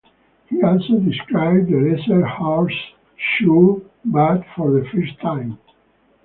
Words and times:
He 0.47 0.59
also 0.63 0.99
described 0.99 1.67
the 1.67 1.77
lesser 1.77 2.25
horseshoe 2.25 3.81
bat 4.03 4.43
for 4.55 4.71
the 4.71 4.83
first 4.91 5.21
time. 5.21 5.59